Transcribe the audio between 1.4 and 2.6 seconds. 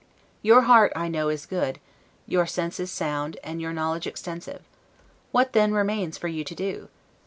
good, your